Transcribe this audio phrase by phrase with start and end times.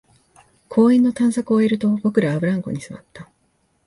[0.67, 3.29] 公園の探索を終えると、僕らはブランコに座った